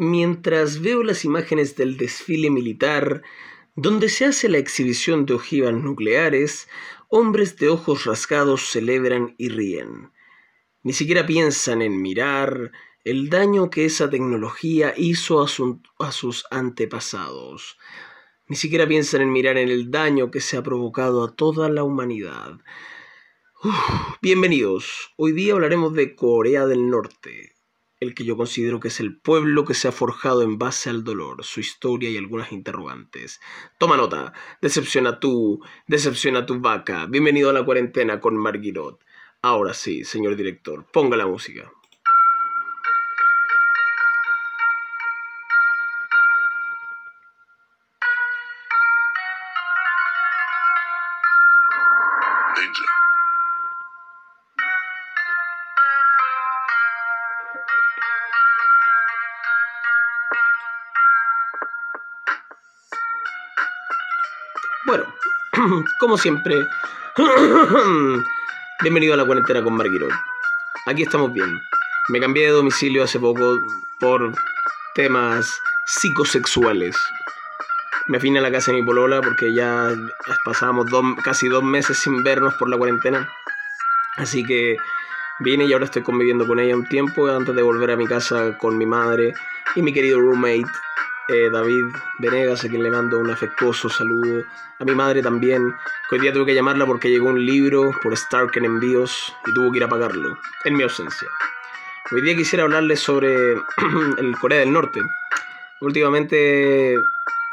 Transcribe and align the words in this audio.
mientras 0.00 0.80
veo 0.80 1.02
las 1.02 1.26
imágenes 1.26 1.76
del 1.76 1.98
desfile 1.98 2.48
militar, 2.48 3.20
donde 3.76 4.08
se 4.08 4.24
hace 4.24 4.48
la 4.48 4.56
exhibición 4.56 5.26
de 5.26 5.34
ojivas 5.34 5.74
nucleares, 5.74 6.68
hombres 7.08 7.58
de 7.58 7.68
ojos 7.68 8.06
rasgados 8.06 8.62
celebran 8.62 9.34
y 9.36 9.50
ríen. 9.50 10.10
Ni 10.82 10.94
siquiera 10.94 11.26
piensan 11.26 11.82
en 11.82 12.00
mirar 12.00 12.72
el 13.04 13.28
daño 13.28 13.68
que 13.68 13.84
esa 13.84 14.08
tecnología 14.08 14.94
hizo 14.96 15.42
a, 15.42 16.12
sus 16.12 16.46
antepasados. 16.50 17.76
Ni 18.48 18.56
siquiera 18.56 18.88
piensan 18.88 19.20
en 19.20 19.30
mirar 19.30 19.58
en 19.58 19.68
el 19.68 19.90
daño 19.90 20.30
que 20.30 20.40
se 20.40 20.56
ha 20.56 20.62
provocado 20.62 21.22
a 21.22 21.36
toda 21.36 21.68
la 21.68 21.84
humanidad. 21.84 22.54
bienvenidos. 24.22 25.12
Hoy 25.18 25.32
día 25.32 25.52
hablaremos 25.52 25.92
de 25.92 26.16
Corea 26.16 26.64
del 26.64 26.88
Norte, 26.88 27.59
el 28.00 28.14
que 28.14 28.24
yo 28.24 28.36
considero 28.36 28.80
que 28.80 28.88
es 28.88 28.98
el 28.98 29.16
pueblo 29.16 29.66
que 29.66 29.74
se 29.74 29.86
ha 29.86 29.92
forjado 29.92 30.42
en 30.42 30.58
base 30.58 30.88
al 30.88 31.04
dolor, 31.04 31.44
su 31.44 31.60
historia 31.60 32.08
y 32.08 32.16
algunas 32.16 32.50
interrogantes. 32.50 33.40
Toma 33.78 33.98
nota, 33.98 34.32
decepciona 34.62 35.20
tú, 35.20 35.62
decepciona 35.86 36.46
tu 36.46 36.58
vaca. 36.60 37.04
Bienvenido 37.06 37.50
a 37.50 37.52
la 37.52 37.64
cuarentena 37.64 38.18
con 38.18 38.36
Marguerite. 38.38 39.04
Ahora 39.42 39.74
sí, 39.74 40.04
señor 40.04 40.36
director, 40.36 40.86
ponga 40.90 41.16
la 41.16 41.26
música. 41.26 41.70
Como 66.00 66.16
siempre, 66.16 66.66
bienvenido 68.82 69.12
a 69.12 69.18
la 69.18 69.26
cuarentena 69.26 69.62
con 69.62 69.74
Marguerite. 69.76 70.14
Aquí 70.86 71.02
estamos 71.02 71.30
bien. 71.32 71.60
Me 72.08 72.18
cambié 72.18 72.46
de 72.46 72.52
domicilio 72.52 73.04
hace 73.04 73.20
poco 73.20 73.58
por 74.00 74.32
temas 74.94 75.60
psicosexuales. 75.84 76.96
Me 78.06 78.18
vine 78.18 78.38
a 78.38 78.42
la 78.42 78.50
casa 78.50 78.72
de 78.72 78.78
mi 78.78 78.86
polola 78.86 79.20
porque 79.20 79.54
ya 79.54 79.90
pasábamos 80.44 80.86
casi 81.22 81.48
dos 81.48 81.62
meses 81.62 81.98
sin 81.98 82.24
vernos 82.24 82.54
por 82.54 82.70
la 82.70 82.78
cuarentena. 82.78 83.28
Así 84.16 84.42
que 84.42 84.78
vine 85.40 85.66
y 85.66 85.72
ahora 85.74 85.84
estoy 85.84 86.02
conviviendo 86.02 86.46
con 86.46 86.58
ella 86.60 86.76
un 86.76 86.88
tiempo 86.88 87.28
antes 87.28 87.54
de 87.54 87.62
volver 87.62 87.90
a 87.90 87.96
mi 87.96 88.06
casa 88.06 88.56
con 88.56 88.78
mi 88.78 88.86
madre 88.86 89.34
y 89.76 89.82
mi 89.82 89.92
querido 89.92 90.18
roommate 90.18 90.64
eh, 91.32 91.48
David 91.50 91.84
Venegas, 92.18 92.64
a 92.64 92.68
quien 92.68 92.82
le 92.82 92.90
mando 92.90 93.18
un 93.18 93.30
afectuoso 93.30 93.88
saludo. 93.88 94.44
A 94.78 94.84
mi 94.84 94.94
madre 94.94 95.22
también, 95.22 95.74
que 96.08 96.16
hoy 96.16 96.22
día 96.22 96.32
tuve 96.32 96.46
que 96.46 96.54
llamarla 96.54 96.86
porque 96.86 97.08
llegó 97.08 97.28
un 97.28 97.44
libro 97.44 97.92
por 98.02 98.12
Stark 98.14 98.50
en 98.56 98.64
envíos 98.64 99.32
y 99.46 99.54
tuvo 99.54 99.70
que 99.70 99.78
ir 99.78 99.84
a 99.84 99.88
pagarlo, 99.88 100.38
en 100.64 100.76
mi 100.76 100.82
ausencia. 100.82 101.28
Hoy 102.12 102.22
día 102.22 102.34
quisiera 102.34 102.64
hablarles 102.64 103.00
sobre 103.00 103.52
el 104.18 104.36
Corea 104.40 104.58
del 104.58 104.72
Norte. 104.72 105.00
Últimamente, 105.80 106.96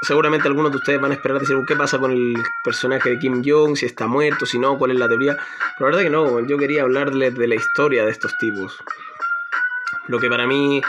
seguramente 0.02 0.48
algunos 0.48 0.72
de 0.72 0.78
ustedes 0.78 1.00
van 1.00 1.12
a 1.12 1.14
esperar 1.14 1.40
decir 1.40 1.56
qué 1.68 1.76
pasa 1.76 2.00
con 2.00 2.12
el 2.12 2.34
personaje 2.64 3.12
de 3.12 3.20
Kim 3.20 3.44
Jong, 3.46 3.76
si 3.76 3.86
está 3.86 4.08
muerto, 4.08 4.46
si 4.46 4.58
no, 4.58 4.78
cuál 4.78 4.92
es 4.92 4.98
la 4.98 5.08
teoría. 5.08 5.38
Pero 5.78 5.92
la 5.92 5.98
verdad 5.98 6.02
que 6.02 6.10
no, 6.10 6.40
yo 6.48 6.58
quería 6.58 6.82
hablarles 6.82 7.36
de 7.36 7.48
la 7.48 7.56
historia 7.56 8.04
de 8.04 8.12
estos 8.12 8.36
tipos. 8.40 8.76
Lo 10.08 10.20
que 10.20 10.30
para 10.30 10.48
mí 10.48 10.82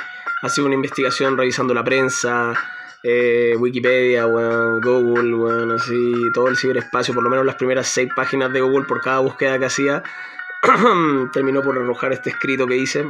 ha 0.42 0.48
sido 0.48 0.66
una 0.66 0.76
investigación 0.76 1.36
revisando 1.36 1.74
la 1.74 1.84
prensa, 1.84 2.54
eh, 3.02 3.54
Wikipedia, 3.58 4.24
Google, 4.24 5.74
así, 5.74 6.12
todo 6.34 6.48
el 6.48 6.56
ciberespacio, 6.56 7.14
por 7.14 7.22
lo 7.22 7.30
menos 7.30 7.46
las 7.46 7.56
primeras 7.56 7.88
seis 7.88 8.10
páginas 8.14 8.52
de 8.52 8.60
Google 8.60 8.86
por 8.86 9.00
cada 9.00 9.20
búsqueda 9.20 9.58
que 9.58 9.66
hacía, 9.66 10.02
terminó 11.32 11.62
por 11.62 11.78
arrojar 11.78 12.12
este 12.12 12.30
escrito 12.30 12.66
que 12.66 12.76
hice, 12.76 13.06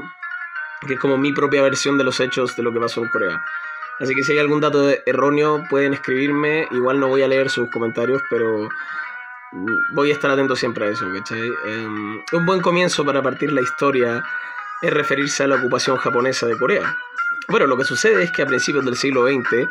que 0.87 0.95
es 0.95 1.01
como 1.01 1.17
mi 1.17 1.33
propia 1.33 1.63
versión 1.63 1.97
de 1.99 2.05
los 2.05 2.21
hechos 2.21 2.55
de 2.57 2.63
lo 2.63 2.73
que 2.73 2.81
pasó 2.81 3.03
en 3.03 3.09
Corea. 3.09 3.43
Así 4.01 4.15
que 4.15 4.23
si 4.23 4.33
hay 4.33 4.39
algún 4.39 4.61
dato 4.61 4.89
erróneo, 5.07 5.65
pueden 5.69 5.93
escribirme. 5.93 6.69
Igual 6.71 7.01
no 7.01 7.09
voy 7.09 7.23
a 7.23 7.29
leer 7.29 7.51
sus 7.51 7.69
comentarios, 7.71 8.23
pero 8.31 8.69
voy 9.93 10.11
a 10.11 10.13
estar 10.13 10.31
atento 10.31 10.55
siempre 10.55 10.87
a 10.87 10.89
eso, 10.91 11.07
em, 11.07 12.23
un 12.33 12.47
buen 12.47 12.61
comienzo 12.61 13.05
para 13.05 13.23
partir 13.23 13.51
la 13.51 13.63
historia 13.63 14.23
es 14.83 14.93
referirse 14.93 15.43
a 15.43 15.49
la 15.49 15.57
ocupación 15.57 15.97
japonesa 15.97 16.47
de 16.47 16.57
Corea. 16.57 16.97
Bueno, 17.51 17.67
lo 17.67 17.79
que 17.79 17.85
sucede 17.85 18.25
es 18.25 18.31
que 18.31 18.43
a 18.43 18.47
principios 18.47 18.85
del 18.85 18.97
siglo 18.97 19.27
XX 19.27 19.67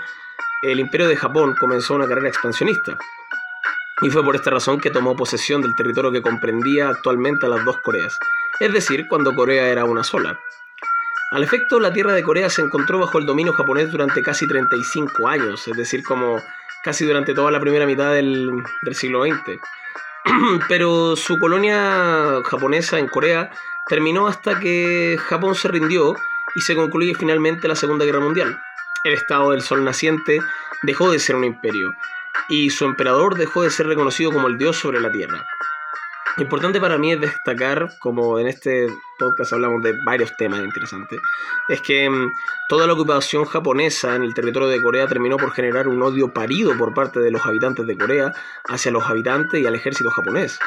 el 0.64 0.80
imperio 0.80 1.08
de 1.08 1.16
Japón 1.16 1.56
comenzó 1.60 1.94
una 1.94 2.08
carrera 2.08 2.28
expansionista. 2.28 2.98
Y 4.02 4.10
fue 4.10 4.24
por 4.24 4.36
esta 4.36 4.50
razón 4.50 4.80
que 4.80 4.90
tomó 4.90 5.16
posesión 5.16 5.62
del 5.62 5.76
territorio 5.76 6.12
que 6.12 6.24
comprendía 6.24 6.90
actualmente 6.90 7.46
a 7.46 7.50
las 7.50 7.64
dos 7.66 7.78
Coreas, 7.82 8.18
es 8.60 8.74
decir, 8.74 9.06
cuando 9.08 9.36
Corea 9.36 9.68
era 9.68 9.86
una 9.86 10.04
sola. 10.04 10.40
Al 11.32 11.44
efecto, 11.44 11.80
la 11.80 11.94
tierra 11.94 12.14
de 12.14 12.24
Corea 12.24 12.50
se 12.50 12.64
encontró 12.64 12.98
bajo 12.98 13.20
el 13.20 13.28
dominio 13.28 13.54
japonés 13.54 13.92
durante 13.92 14.24
casi 14.24 14.48
35 14.48 15.28
años, 15.28 15.68
es 15.68 15.78
decir, 15.78 16.04
como 16.04 16.42
casi 16.84 17.06
durante 17.06 17.36
toda 17.36 17.52
la 17.52 17.60
primera 17.60 17.86
mitad 17.86 18.12
del, 18.12 18.64
del 18.82 18.96
siglo 18.96 19.24
XX. 19.24 19.60
Pero 20.68 21.16
su 21.16 21.38
colonia 21.38 22.42
japonesa 22.44 22.98
en 22.98 23.08
Corea 23.08 23.52
terminó 23.88 24.28
hasta 24.28 24.60
que 24.60 25.18
Japón 25.20 25.54
se 25.54 25.68
rindió 25.68 26.16
y 26.58 26.62
se 26.62 26.76
concluye 26.76 27.14
finalmente 27.14 27.68
la 27.68 27.76
Segunda 27.76 28.04
Guerra 28.04 28.20
Mundial. 28.20 28.60
El 29.04 29.14
Estado 29.14 29.52
del 29.52 29.62
Sol 29.62 29.84
naciente 29.84 30.42
dejó 30.82 31.12
de 31.12 31.20
ser 31.20 31.36
un 31.36 31.44
imperio 31.44 31.94
y 32.50 32.72
su 32.72 32.86
emperador 32.86 33.38
dejó 33.38 33.62
de 33.62 33.70
ser 33.70 33.86
reconocido 33.86 34.32
como 34.32 34.48
el 34.48 34.58
dios 34.58 34.76
sobre 34.76 35.00
la 35.00 35.12
tierra. 35.12 35.46
Importante 36.40 36.80
para 36.80 37.00
mí 37.00 37.12
es 37.12 37.20
destacar, 37.20 37.98
como 38.00 38.38
en 38.38 38.48
este 38.48 38.88
podcast 39.18 39.54
hablamos 39.54 39.82
de 39.82 39.96
varios 40.06 40.38
temas 40.38 40.60
interesantes, 40.60 41.20
es 41.68 41.82
que 41.82 42.08
mm, 42.08 42.32
toda 42.70 42.86
la 42.86 42.94
ocupación 42.94 43.46
japonesa 43.46 44.16
en 44.16 44.22
el 44.22 44.36
territorio 44.36 44.68
de 44.68 44.80
Corea 44.80 45.08
terminó 45.08 45.38
por 45.38 45.52
generar 45.52 45.88
un 45.88 46.00
odio 46.04 46.32
parido 46.32 46.78
por 46.78 46.94
parte 46.94 47.22
de 47.22 47.32
los 47.32 47.44
habitantes 47.44 47.88
de 47.88 47.98
Corea 47.98 48.34
hacia 48.66 48.92
los 48.92 49.04
habitantes 49.06 49.60
y 49.60 49.66
al 49.66 49.74
ejército 49.74 50.12
japonés. 50.12 50.60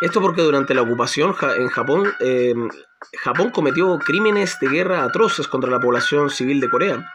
Esto 0.00 0.22
porque 0.22 0.40
durante 0.40 0.72
la 0.72 0.80
ocupación 0.80 1.34
en 1.58 1.68
Japón, 1.68 2.10
eh, 2.20 2.54
Japón 3.22 3.50
cometió 3.50 3.98
crímenes 3.98 4.58
de 4.58 4.68
guerra 4.68 5.04
atroces 5.04 5.46
contra 5.48 5.70
la 5.70 5.80
población 5.80 6.30
civil 6.30 6.60
de 6.60 6.70
Corea. 6.70 7.12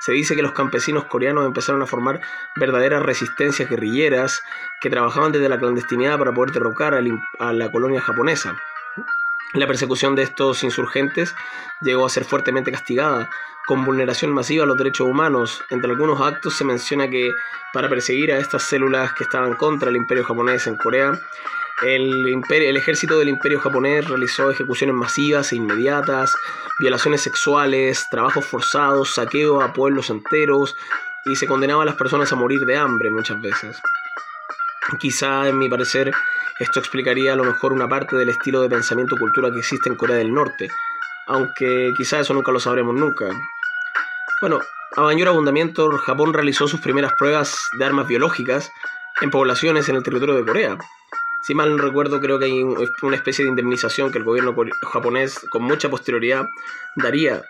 Se 0.00 0.12
dice 0.12 0.36
que 0.36 0.42
los 0.42 0.52
campesinos 0.52 1.04
coreanos 1.04 1.46
empezaron 1.46 1.82
a 1.82 1.86
formar 1.86 2.20
verdaderas 2.56 3.02
resistencias 3.02 3.68
guerrilleras 3.68 4.42
que 4.80 4.90
trabajaban 4.90 5.32
desde 5.32 5.48
la 5.48 5.58
clandestinidad 5.58 6.18
para 6.18 6.32
poder 6.32 6.52
derrocar 6.52 6.94
a 6.94 7.52
la 7.52 7.72
colonia 7.72 8.00
japonesa. 8.00 8.56
La 9.54 9.66
persecución 9.68 10.16
de 10.16 10.24
estos 10.24 10.64
insurgentes 10.64 11.34
llegó 11.80 12.04
a 12.04 12.10
ser 12.10 12.24
fuertemente 12.24 12.72
castigada, 12.72 13.30
con 13.66 13.84
vulneración 13.84 14.32
masiva 14.32 14.64
a 14.64 14.66
los 14.66 14.76
derechos 14.76 15.06
humanos. 15.06 15.64
Entre 15.70 15.90
algunos 15.90 16.20
actos 16.20 16.54
se 16.54 16.64
menciona 16.64 17.08
que 17.08 17.32
para 17.72 17.88
perseguir 17.88 18.32
a 18.32 18.38
estas 18.38 18.64
células 18.64 19.12
que 19.14 19.24
estaban 19.24 19.54
contra 19.54 19.90
el 19.90 19.96
imperio 19.96 20.24
japonés 20.24 20.66
en 20.66 20.76
Corea, 20.76 21.12
el, 21.82 22.76
ejército 22.76 23.18
del 23.18 23.28
imperio 23.28 23.60
japonés 23.60 24.08
realizó 24.08 24.50
ejecuciones 24.50 24.94
masivas 24.94 25.52
e 25.52 25.56
inmediatas, 25.56 26.32
violaciones 26.78 27.22
sexuales, 27.22 28.06
trabajos 28.10 28.44
forzados, 28.44 29.14
saqueo 29.14 29.60
a 29.60 29.72
pueblos 29.72 30.10
enteros 30.10 30.76
y 31.24 31.36
se 31.36 31.46
condenaba 31.46 31.82
a 31.82 31.86
las 31.86 31.96
personas 31.96 32.32
a 32.32 32.36
morir 32.36 32.60
de 32.60 32.76
hambre 32.76 33.10
muchas 33.10 33.40
veces. 33.40 33.80
Quizá, 34.98 35.48
en 35.48 35.58
mi 35.58 35.68
parecer, 35.68 36.12
esto 36.60 36.78
explicaría 36.78 37.32
a 37.32 37.36
lo 37.36 37.44
mejor 37.44 37.72
una 37.72 37.88
parte 37.88 38.16
del 38.16 38.28
estilo 38.28 38.60
de 38.60 38.68
pensamiento 38.68 39.16
cultura 39.16 39.50
que 39.50 39.58
existe 39.58 39.88
en 39.88 39.96
Corea 39.96 40.16
del 40.16 40.32
Norte, 40.32 40.68
aunque 41.26 41.92
quizá 41.96 42.20
eso 42.20 42.34
nunca 42.34 42.52
lo 42.52 42.60
sabremos 42.60 42.94
nunca. 42.94 43.30
Bueno, 44.40 44.60
a 44.96 45.02
mayor 45.02 45.28
abundamiento, 45.28 45.90
Japón 45.98 46.32
realizó 46.32 46.68
sus 46.68 46.80
primeras 46.80 47.14
pruebas 47.18 47.68
de 47.78 47.84
armas 47.84 48.06
biológicas 48.06 48.70
en 49.20 49.30
poblaciones 49.30 49.88
en 49.88 49.96
el 49.96 50.02
territorio 50.02 50.36
de 50.36 50.44
Corea, 50.44 50.78
si 51.44 51.54
mal 51.54 51.76
no 51.76 51.82
recuerdo, 51.82 52.20
creo 52.20 52.38
que 52.38 52.46
hay 52.46 52.62
una 52.62 53.16
especie 53.16 53.44
de 53.44 53.50
indemnización 53.50 54.10
que 54.10 54.16
el 54.16 54.24
gobierno 54.24 54.56
japonés 54.90 55.38
con 55.50 55.62
mucha 55.62 55.90
posterioridad 55.90 56.46
daría 56.96 57.42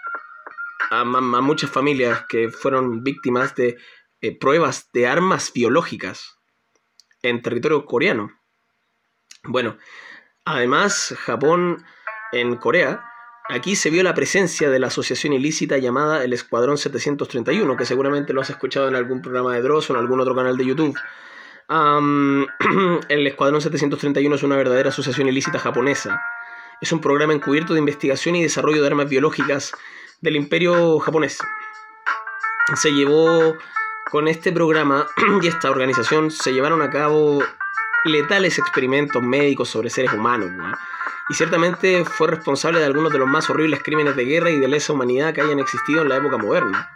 a, 0.91 1.05
muchas 1.05 1.71
familias 1.71 2.25
que 2.29 2.51
fueron 2.51 3.05
víctimas 3.05 3.55
de 3.55 3.79
eh, 4.21 4.37
pruebas 4.37 4.91
de 4.93 5.07
armas 5.07 5.53
biológicas 5.55 6.41
en 7.23 7.41
territorio 7.41 7.85
coreano. 7.87 8.33
Bueno, 9.45 9.79
además 10.45 11.15
Japón 11.21 11.85
en 12.33 12.57
Corea, 12.57 13.05
aquí 13.49 13.77
se 13.77 13.91
vio 13.91 14.03
la 14.03 14.15
presencia 14.15 14.71
de 14.71 14.81
la 14.81 14.89
asociación 14.89 15.35
ilícita 15.35 15.79
llamada 15.79 16.25
el 16.25 16.33
Escuadrón 16.33 16.79
731, 16.79 17.77
que 17.77 17.87
seguramente 17.87 18.33
lo 18.33 18.41
has 18.41 18.51
escuchado 18.51 18.89
en 18.89 18.97
algún 18.97 19.23
programa 19.23 19.55
de 19.55 19.63
Dross 19.63 19.89
o 19.89 19.93
en 19.93 20.01
algún 20.01 20.19
otro 20.19 20.35
canal 20.35 20.57
de 20.57 20.67
YouTube. 20.67 20.99
el 23.09 23.27
Escuadrón 23.27 23.61
731 23.61 24.35
es 24.35 24.43
una 24.43 24.57
verdadera 24.57 24.91
asociación 24.91 25.29
ilícita 25.29 25.59
japonesa. 25.59 26.21
Es 26.81 26.93
un 26.93 27.01
programa 27.01 27.33
encubierto 27.33 27.73
de 27.73 27.79
investigación 27.79 28.37
y 28.37 28.43
desarrollo 28.43 28.83
de 28.83 28.89
armas 28.89 29.09
biológicas 29.09 29.73
del 30.21 30.37
imperio 30.37 30.99
japonés. 30.99 31.39
se 32.75 32.91
llevó 32.93 33.57
con 34.11 34.29
este 34.29 34.53
programa 34.53 35.07
y 35.43 35.47
esta 35.47 35.71
organización 35.71 36.31
se 36.31 36.53
llevaron 36.53 36.83
a 36.83 36.91
cabo 36.91 37.43
letales 38.05 38.59
experimentos 38.59 39.23
médicos 39.23 39.71
sobre 39.71 39.89
seres 39.89 40.13
humanos. 40.13 40.51
Y 41.31 41.35
ciertamente 41.35 42.05
fue 42.05 42.29
responsable 42.29 42.81
de 42.81 42.85
algunos 42.85 43.11
de 43.11 43.19
los 43.19 43.29
más 43.29 43.49
horribles 43.49 43.83
crímenes 43.83 44.15
de 44.15 44.27
guerra 44.27 44.51
y 44.51 44.61
de 44.61 44.69
lesa 44.69 44.93
humanidad 44.93 45.33
que 45.33 45.41
hayan 45.41 45.59
existido 45.59 46.03
en 46.03 46.11
la 46.11 46.17
época 46.17 46.37
moderna. 46.37 46.91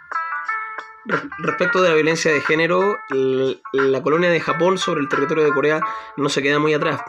Respecto 1.05 1.81
de 1.81 1.89
la 1.89 1.95
violencia 1.95 2.31
de 2.31 2.41
género, 2.41 2.97
la 3.73 4.03
colonia 4.03 4.29
de 4.29 4.39
Japón 4.39 4.77
sobre 4.77 5.01
el 5.01 5.09
territorio 5.09 5.43
de 5.43 5.51
Corea 5.51 5.81
no 6.17 6.29
se 6.29 6.41
queda 6.41 6.59
muy 6.59 6.73
atrás. 6.73 7.01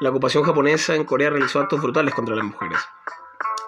La 0.00 0.10
ocupación 0.10 0.44
japonesa 0.44 0.94
en 0.94 1.04
Corea 1.04 1.30
realizó 1.30 1.60
actos 1.60 1.80
brutales 1.82 2.14
contra 2.14 2.34
las 2.34 2.44
mujeres. 2.44 2.78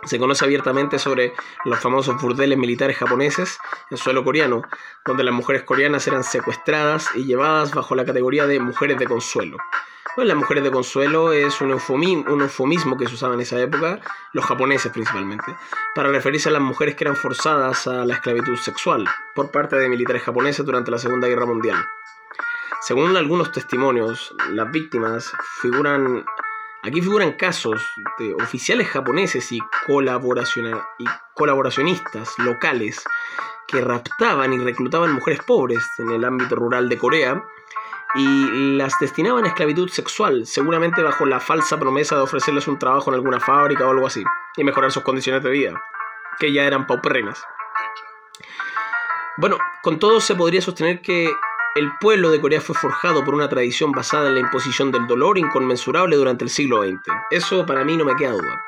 Se 0.06 0.18
conoce 0.18 0.44
abiertamente 0.44 0.98
sobre 0.98 1.34
los 1.64 1.78
famosos 1.78 2.20
burdeles 2.22 2.56
militares 2.56 2.96
japoneses 2.96 3.58
en 3.90 3.98
suelo 3.98 4.24
coreano, 4.24 4.62
donde 5.04 5.24
las 5.24 5.34
mujeres 5.34 5.62
coreanas 5.64 6.06
eran 6.06 6.24
secuestradas 6.24 7.10
y 7.14 7.24
llevadas 7.24 7.74
bajo 7.74 7.94
la 7.94 8.06
categoría 8.06 8.46
de 8.46 8.60
mujeres 8.60 8.98
de 8.98 9.06
consuelo. 9.06 9.58
Bueno, 10.16 10.28
las 10.28 10.36
mujeres 10.36 10.64
de 10.64 10.70
consuelo 10.72 11.32
es 11.32 11.60
un 11.60 11.70
eufemismo, 11.70 12.96
que 12.96 13.06
se 13.06 13.14
usaba 13.14 13.34
en 13.34 13.40
esa 13.40 13.60
época, 13.60 14.00
los 14.32 14.44
japoneses 14.44 14.90
principalmente, 14.90 15.54
para 15.94 16.08
referirse 16.08 16.48
a 16.48 16.52
las 16.52 16.62
mujeres 16.62 16.96
que 16.96 17.04
eran 17.04 17.16
forzadas 17.16 17.86
a 17.86 18.04
la 18.04 18.14
esclavitud 18.14 18.56
sexual 18.56 19.06
por 19.34 19.50
parte 19.50 19.76
de 19.76 19.88
militares 19.88 20.22
japoneses 20.22 20.66
durante 20.66 20.90
la 20.90 20.98
Segunda 20.98 21.28
Guerra 21.28 21.46
Mundial. 21.46 21.78
Según 22.80 23.16
algunos 23.16 23.52
testimonios, 23.52 24.34
las 24.50 24.70
víctimas 24.70 25.32
figuran 25.60 26.24
Aquí 26.82 27.02
figuran 27.02 27.32
casos 27.32 27.82
de 28.18 28.32
oficiales 28.42 28.88
japoneses 28.88 29.52
y 29.52 29.58
colaboracionistas 31.34 32.38
locales 32.38 33.04
que 33.68 33.82
raptaban 33.82 34.54
y 34.54 34.58
reclutaban 34.58 35.12
mujeres 35.12 35.40
pobres 35.46 35.86
en 35.98 36.10
el 36.10 36.24
ámbito 36.24 36.56
rural 36.56 36.88
de 36.88 36.96
Corea 36.96 37.44
y 38.14 38.76
las 38.76 38.94
destinaban 39.00 39.44
a 39.44 39.48
esclavitud 39.48 39.88
sexual, 39.88 40.46
seguramente 40.46 41.02
bajo 41.02 41.26
la 41.26 41.40
falsa 41.40 41.78
promesa 41.78 42.16
de 42.16 42.22
ofrecerles 42.22 42.66
un 42.68 42.78
trabajo 42.78 43.10
en 43.10 43.14
alguna 43.14 43.40
fábrica 43.40 43.86
o 43.86 43.90
algo 43.90 44.06
así, 44.06 44.24
y 44.56 44.64
mejorar 44.64 44.90
sus 44.90 45.02
condiciones 45.02 45.42
de 45.42 45.50
vida, 45.50 45.82
que 46.38 46.52
ya 46.52 46.64
eran 46.64 46.86
paupérrimas. 46.86 47.42
Bueno, 49.36 49.58
con 49.82 49.98
todo 49.98 50.20
se 50.20 50.34
podría 50.34 50.60
sostener 50.60 51.00
que 51.00 51.32
el 51.76 51.92
pueblo 52.00 52.30
de 52.30 52.40
Corea 52.40 52.60
fue 52.60 52.74
forjado 52.74 53.24
por 53.24 53.34
una 53.34 53.48
tradición 53.48 53.92
basada 53.92 54.28
en 54.28 54.34
la 54.34 54.40
imposición 54.40 54.90
del 54.90 55.06
dolor 55.06 55.38
inconmensurable 55.38 56.16
durante 56.16 56.44
el 56.44 56.50
siglo 56.50 56.82
XX. 56.82 57.00
Eso 57.30 57.64
para 57.64 57.84
mí 57.84 57.96
no 57.96 58.04
me 58.04 58.16
queda 58.16 58.32
duda. 58.32 58.64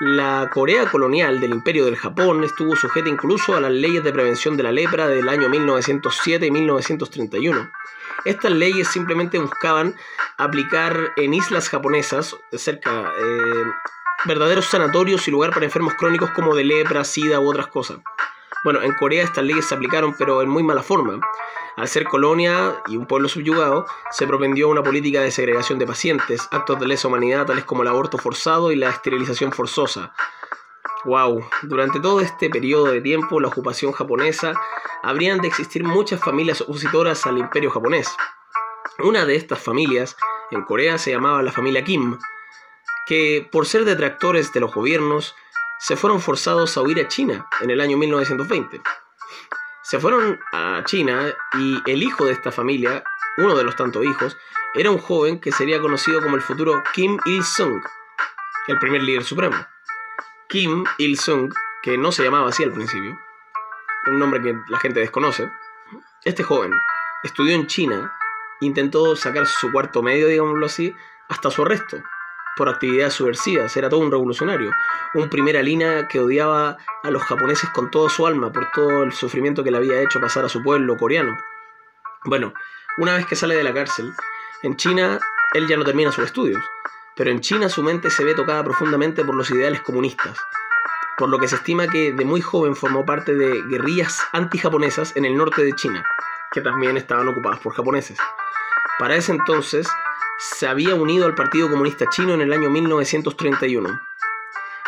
La 0.00 0.50
Corea 0.52 0.90
colonial 0.90 1.40
del 1.40 1.52
Imperio 1.52 1.84
del 1.84 1.96
Japón 1.96 2.44
estuvo 2.44 2.74
sujeta 2.74 3.08
incluso 3.08 3.54
a 3.54 3.60
las 3.60 3.70
leyes 3.70 4.02
de 4.02 4.12
prevención 4.12 4.56
de 4.56 4.62
la 4.62 4.72
lepra 4.72 5.08
del 5.08 5.28
año 5.28 5.48
1907 5.48 6.46
y 6.46 6.50
1931. 6.50 7.70
Estas 8.26 8.50
leyes 8.50 8.88
simplemente 8.88 9.38
buscaban 9.38 9.94
aplicar 10.36 11.12
en 11.16 11.32
islas 11.32 11.68
japonesas, 11.68 12.36
cerca, 12.52 13.12
eh, 13.20 13.64
verdaderos 14.24 14.66
sanatorios 14.66 15.28
y 15.28 15.30
lugar 15.30 15.52
para 15.52 15.64
enfermos 15.64 15.94
crónicos 15.94 16.30
como 16.32 16.54
de 16.56 16.64
lepra, 16.64 17.04
sida 17.04 17.38
u 17.38 17.48
otras 17.48 17.68
cosas. 17.68 17.98
Bueno, 18.64 18.82
en 18.82 18.94
Corea 18.94 19.22
estas 19.22 19.44
leyes 19.44 19.66
se 19.66 19.76
aplicaron 19.76 20.12
pero 20.18 20.42
en 20.42 20.48
muy 20.48 20.64
mala 20.64 20.82
forma. 20.82 21.20
Al 21.76 21.86
ser 21.86 22.04
colonia 22.04 22.74
y 22.88 22.96
un 22.96 23.06
pueblo 23.06 23.28
subyugado, 23.28 23.86
se 24.10 24.26
propendió 24.26 24.68
una 24.68 24.82
política 24.82 25.20
de 25.20 25.30
segregación 25.30 25.78
de 25.78 25.86
pacientes, 25.86 26.48
actos 26.50 26.80
de 26.80 26.88
lesa 26.88 27.06
humanidad 27.06 27.46
tales 27.46 27.64
como 27.64 27.82
el 27.82 27.88
aborto 27.88 28.18
forzado 28.18 28.72
y 28.72 28.76
la 28.76 28.90
esterilización 28.90 29.52
forzosa. 29.52 30.12
Wow, 31.04 31.44
durante 31.62 32.00
todo 32.00 32.20
este 32.20 32.50
periodo 32.50 32.86
de 32.86 33.00
tiempo, 33.00 33.40
la 33.40 33.48
ocupación 33.48 33.92
japonesa, 33.92 34.54
habrían 35.02 35.40
de 35.40 35.48
existir 35.48 35.84
muchas 35.84 36.20
familias 36.20 36.60
opositoras 36.60 37.26
al 37.26 37.38
imperio 37.38 37.70
japonés. 37.70 38.08
Una 38.98 39.24
de 39.24 39.36
estas 39.36 39.60
familias, 39.60 40.16
en 40.50 40.62
Corea, 40.62 40.98
se 40.98 41.12
llamaba 41.12 41.42
la 41.42 41.52
familia 41.52 41.84
Kim, 41.84 42.18
que 43.06 43.48
por 43.52 43.66
ser 43.66 43.84
detractores 43.84 44.52
de 44.52 44.60
los 44.60 44.74
gobiernos, 44.74 45.34
se 45.78 45.96
fueron 45.96 46.20
forzados 46.20 46.76
a 46.76 46.82
huir 46.82 46.98
a 47.00 47.08
China 47.08 47.46
en 47.60 47.70
el 47.70 47.80
año 47.80 47.96
1920 47.96 48.80
se 49.86 50.00
fueron 50.00 50.40
a 50.52 50.82
China 50.84 51.32
y 51.54 51.80
el 51.88 52.02
hijo 52.02 52.24
de 52.24 52.32
esta 52.32 52.50
familia, 52.50 53.04
uno 53.36 53.54
de 53.54 53.62
los 53.62 53.76
tantos 53.76 54.04
hijos, 54.04 54.36
era 54.74 54.90
un 54.90 54.98
joven 54.98 55.40
que 55.40 55.52
sería 55.52 55.80
conocido 55.80 56.20
como 56.20 56.34
el 56.34 56.42
futuro 56.42 56.82
Kim 56.92 57.16
Il-sung, 57.24 57.80
el 58.66 58.78
primer 58.78 59.04
líder 59.04 59.22
supremo. 59.22 59.56
Kim 60.48 60.84
Il-sung, 60.98 61.52
que 61.82 61.98
no 61.98 62.12
se 62.12 62.22
llamaba 62.22 62.48
así 62.48 62.62
al 62.62 62.72
principio, 62.72 63.18
un 64.06 64.18
nombre 64.18 64.40
que 64.40 64.56
la 64.68 64.78
gente 64.78 65.00
desconoce, 65.00 65.50
este 66.24 66.42
joven 66.42 66.72
estudió 67.24 67.54
en 67.54 67.66
China, 67.66 68.12
intentó 68.60 69.16
sacar 69.16 69.46
su 69.46 69.72
cuarto 69.72 70.02
medio, 70.02 70.28
digámoslo 70.28 70.66
así, 70.66 70.94
hasta 71.28 71.50
su 71.50 71.62
arresto 71.62 72.02
por 72.56 72.68
actividades 72.68 73.14
subversivas, 73.14 73.76
era 73.76 73.88
todo 73.88 74.00
un 74.00 74.10
revolucionario, 74.10 74.70
un 75.14 75.28
primera 75.28 75.62
línea 75.62 76.08
que 76.08 76.20
odiaba 76.20 76.78
a 77.02 77.10
los 77.10 77.22
japoneses 77.22 77.68
con 77.70 77.90
todo 77.90 78.08
su 78.08 78.26
alma 78.26 78.50
por 78.50 78.70
todo 78.70 79.02
el 79.02 79.12
sufrimiento 79.12 79.62
que 79.62 79.70
le 79.70 79.76
había 79.76 80.00
hecho 80.00 80.20
pasar 80.20 80.44
a 80.46 80.48
su 80.48 80.62
pueblo 80.62 80.96
coreano. 80.96 81.36
Bueno, 82.24 82.54
una 82.96 83.14
vez 83.14 83.26
que 83.26 83.36
sale 83.36 83.56
de 83.56 83.62
la 83.62 83.74
cárcel, 83.74 84.12
en 84.62 84.76
China 84.76 85.18
él 85.52 85.68
ya 85.68 85.76
no 85.76 85.84
termina 85.84 86.10
sus 86.10 86.24
estudios, 86.24 86.62
pero 87.16 87.30
en 87.30 87.40
China 87.40 87.68
su 87.68 87.82
mente 87.82 88.10
se 88.10 88.22
ve 88.22 88.34
tocada 88.34 88.62
profundamente 88.62 89.24
por 89.24 89.34
los 89.34 89.50
ideales 89.50 89.80
comunistas, 89.80 90.38
por 91.16 91.30
lo 91.30 91.38
que 91.38 91.48
se 91.48 91.56
estima 91.56 91.88
que 91.88 92.12
de 92.12 92.24
muy 92.24 92.42
joven 92.42 92.76
formó 92.76 93.06
parte 93.06 93.34
de 93.34 93.62
guerrillas 93.62 94.20
anti-japonesas 94.32 95.16
en 95.16 95.24
el 95.24 95.36
norte 95.36 95.64
de 95.64 95.72
China, 95.72 96.04
que 96.52 96.60
también 96.60 96.96
estaban 96.98 97.26
ocupadas 97.26 97.58
por 97.60 97.74
japoneses. 97.74 98.18
Para 98.98 99.16
ese 99.16 99.32
entonces, 99.32 99.88
se 100.38 100.68
había 100.68 100.94
unido 100.94 101.26
al 101.26 101.34
Partido 101.34 101.70
Comunista 101.70 102.06
Chino 102.10 102.34
en 102.34 102.42
el 102.42 102.52
año 102.52 102.68
1931. 102.68 104.00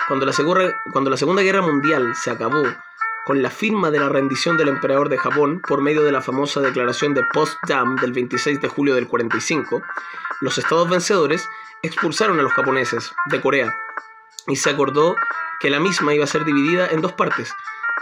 Cuando 0.06 0.26
la, 0.26 0.32
cuando 0.92 1.10
la 1.10 1.16
Segunda 1.16 1.42
Guerra 1.42 1.62
Mundial 1.62 2.14
se 2.14 2.30
acabó 2.30 2.62
con 3.28 3.42
la 3.42 3.50
firma 3.50 3.90
de 3.90 3.98
la 3.98 4.08
rendición 4.08 4.56
del 4.56 4.68
emperador 4.68 5.10
de 5.10 5.18
Japón 5.18 5.60
por 5.60 5.82
medio 5.82 6.02
de 6.02 6.12
la 6.12 6.22
famosa 6.22 6.62
declaración 6.62 7.12
de 7.12 7.20
Potsdam 7.34 7.96
del 7.96 8.14
26 8.14 8.58
de 8.58 8.68
julio 8.68 8.94
del 8.94 9.06
45, 9.06 9.82
los 10.40 10.56
estados 10.56 10.88
vencedores 10.88 11.46
expulsaron 11.82 12.40
a 12.40 12.42
los 12.42 12.54
japoneses 12.54 13.12
de 13.26 13.38
Corea 13.42 13.76
y 14.46 14.56
se 14.56 14.70
acordó 14.70 15.14
que 15.60 15.68
la 15.68 15.78
misma 15.78 16.14
iba 16.14 16.24
a 16.24 16.26
ser 16.26 16.46
dividida 16.46 16.88
en 16.88 17.02
dos 17.02 17.12
partes. 17.12 17.52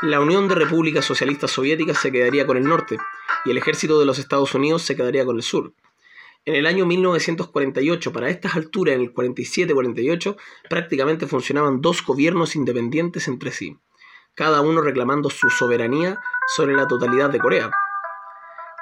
La 0.00 0.20
Unión 0.20 0.46
de 0.46 0.54
Repúblicas 0.54 1.04
Socialistas 1.04 1.50
Soviéticas 1.50 1.98
se 1.98 2.12
quedaría 2.12 2.46
con 2.46 2.56
el 2.56 2.62
norte 2.62 2.96
y 3.44 3.50
el 3.50 3.58
ejército 3.58 3.98
de 3.98 4.06
los 4.06 4.20
Estados 4.20 4.54
Unidos 4.54 4.82
se 4.82 4.94
quedaría 4.94 5.24
con 5.24 5.34
el 5.34 5.42
sur. 5.42 5.72
En 6.44 6.54
el 6.54 6.66
año 6.66 6.86
1948, 6.86 8.12
para 8.12 8.30
estas 8.30 8.54
alturas, 8.54 8.94
en 8.94 9.00
el 9.00 9.12
47-48, 9.12 10.36
prácticamente 10.70 11.26
funcionaban 11.26 11.80
dos 11.80 12.06
gobiernos 12.06 12.54
independientes 12.54 13.26
entre 13.26 13.50
sí, 13.50 13.76
cada 14.36 14.60
uno 14.60 14.80
reclamando 14.80 15.30
su 15.30 15.50
soberanía 15.50 16.20
sobre 16.54 16.76
la 16.76 16.86
totalidad 16.86 17.30
de 17.30 17.40
Corea. 17.40 17.70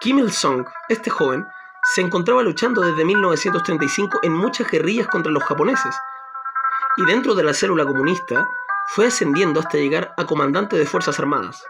Kim 0.01 0.19
Il-sung, 0.19 0.67
este 0.89 1.09
joven, 1.09 1.47
se 1.95 2.01
encontraba 2.03 2.43
luchando 2.43 2.83
desde 2.83 3.05
1935 3.05 4.21
en 4.23 4.33
muchas 4.33 4.71
guerrillas 4.71 5.07
contra 5.07 5.33
los 5.33 5.45
japoneses, 5.45 5.97
y 6.97 7.07
dentro 7.07 7.35
de 7.35 7.45
la 7.45 7.55
célula 7.55 7.87
comunista 7.87 8.47
fue 8.89 9.07
ascendiendo 9.07 9.61
hasta 9.61 9.79
llegar 9.79 10.13
a 10.17 10.27
comandante 10.27 10.77
de 10.77 10.87
Fuerzas 10.87 11.19
Armadas. 11.19 11.65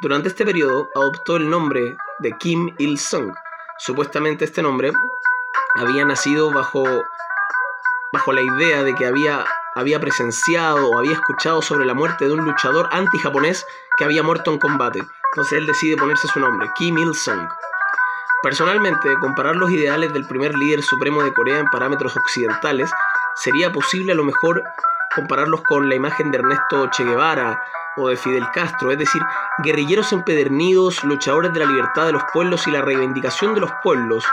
Durante 0.00 0.28
este 0.28 0.44
periodo 0.44 0.90
adoptó 0.94 1.36
el 1.36 1.48
nombre 1.48 1.96
de 2.18 2.32
Kim 2.32 2.74
Il-sung, 2.78 3.32
Supuestamente 3.78 4.44
este 4.44 4.60
nombre 4.60 4.92
había 5.76 6.04
nacido 6.04 6.50
bajo, 6.50 6.84
bajo 8.12 8.32
la 8.32 8.42
idea 8.42 8.82
de 8.82 8.92
que 8.96 9.06
había, 9.06 9.46
había 9.78 10.00
presenciado 10.00 10.88
o 10.88 10.98
había 10.98 11.12
escuchado 11.12 11.62
sobre 11.62 11.86
la 11.86 11.94
muerte 11.94 12.26
de 12.26 12.32
un 12.32 12.44
luchador 12.44 12.88
anti-japonés 12.90 13.64
que 13.96 14.04
había 14.04 14.22
muerto 14.22 14.52
en 14.52 14.58
combate. 14.58 15.00
Entonces 15.32 15.58
él 15.58 15.66
decide 15.66 15.96
ponerse 15.96 16.26
su 16.28 16.40
nombre, 16.40 16.68
Kim 16.76 16.98
Il-sung. 16.98 17.48
Personalmente, 18.42 19.14
comparar 19.20 19.56
los 19.56 19.70
ideales 19.70 20.12
del 20.12 20.26
primer 20.26 20.54
líder 20.54 20.82
supremo 20.82 21.22
de 21.22 21.32
Corea 21.32 21.58
en 21.58 21.66
parámetros 21.66 22.16
occidentales 22.16 22.90
sería 23.34 23.72
posible 23.72 24.12
a 24.12 24.14
lo 24.14 24.24
mejor 24.24 24.62
compararlos 25.14 25.62
con 25.62 25.88
la 25.88 25.94
imagen 25.94 26.30
de 26.30 26.38
Ernesto 26.38 26.88
Che 26.90 27.04
Guevara 27.04 27.60
o 27.96 28.08
de 28.08 28.16
Fidel 28.16 28.46
Castro, 28.52 28.92
es 28.92 28.98
decir, 28.98 29.22
guerrilleros 29.64 30.12
empedernidos, 30.12 31.02
luchadores 31.04 31.52
de 31.52 31.60
la 31.60 31.66
libertad 31.66 32.06
de 32.06 32.12
los 32.12 32.22
pueblos 32.32 32.66
y 32.66 32.70
la 32.70 32.82
reivindicación 32.82 33.54
de 33.54 33.60
los 33.60 33.72
pueblos, 33.82 34.24